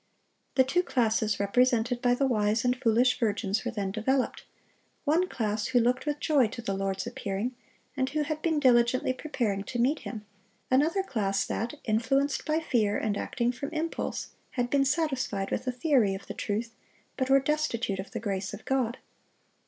[0.55, 5.79] The two classes represented by the wise and foolish virgins were then developed,—one class who
[5.79, 7.51] looked with joy to the Lord's appearing,
[7.95, 10.25] and who had been diligently preparing to meet Him;
[10.71, 15.71] another class that, influenced by fear, and acting from impulse, had been satisfied with a
[15.71, 16.73] theory of the truth,
[17.15, 18.97] but were destitute of the grace of God.